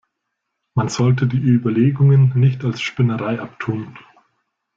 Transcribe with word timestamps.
Man 0.73 0.89
sollte 0.89 1.27
die 1.27 1.37
Überlegungen 1.37 2.31
nicht 2.33 2.63
als 2.65 2.81
Spinnerei 2.81 3.39
abtun. 3.39 3.95